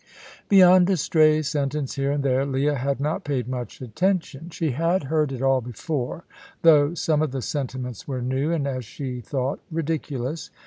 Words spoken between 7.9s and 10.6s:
were new, and, as she thought, ridiculous.